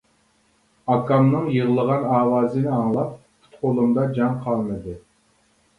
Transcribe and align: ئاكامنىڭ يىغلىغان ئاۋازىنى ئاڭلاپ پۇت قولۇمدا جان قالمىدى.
ئاكامنىڭ 0.93 1.45
يىغلىغان 1.57 2.07
ئاۋازىنى 2.15 2.73
ئاڭلاپ 2.79 3.15
پۇت 3.21 3.61
قولۇمدا 3.63 4.09
جان 4.19 4.45
قالمىدى. 4.49 4.99